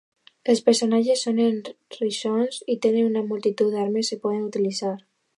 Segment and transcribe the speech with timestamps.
[0.51, 4.95] Els personatges són eriçons i tenen una multitud d'armes que poden utilitzar.